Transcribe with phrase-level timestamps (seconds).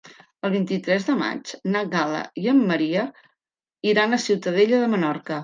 [0.47, 3.05] El vint-i-tres de maig na Gal·la i en Maria
[3.93, 5.39] iran a Ciutadella de Menorca.